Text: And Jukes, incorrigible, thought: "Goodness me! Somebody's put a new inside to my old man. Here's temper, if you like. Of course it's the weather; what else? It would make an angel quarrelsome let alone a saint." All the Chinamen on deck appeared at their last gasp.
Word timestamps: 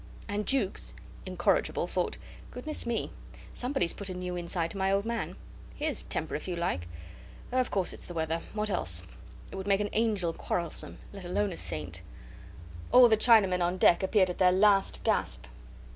And 0.27 0.47
Jukes, 0.47 0.95
incorrigible, 1.27 1.85
thought: 1.85 2.17
"Goodness 2.49 2.87
me! 2.87 3.11
Somebody's 3.53 3.93
put 3.93 4.09
a 4.09 4.15
new 4.15 4.35
inside 4.35 4.71
to 4.71 4.77
my 4.77 4.91
old 4.91 5.05
man. 5.05 5.35
Here's 5.75 6.01
temper, 6.01 6.33
if 6.33 6.47
you 6.47 6.55
like. 6.55 6.87
Of 7.51 7.69
course 7.69 7.93
it's 7.93 8.07
the 8.07 8.15
weather; 8.15 8.41
what 8.55 8.71
else? 8.71 9.03
It 9.51 9.57
would 9.57 9.67
make 9.67 9.79
an 9.79 9.91
angel 9.93 10.33
quarrelsome 10.33 10.97
let 11.13 11.23
alone 11.23 11.53
a 11.53 11.57
saint." 11.57 12.01
All 12.91 13.09
the 13.09 13.15
Chinamen 13.15 13.61
on 13.61 13.77
deck 13.77 14.01
appeared 14.01 14.31
at 14.31 14.39
their 14.39 14.51
last 14.51 15.03
gasp. 15.03 15.45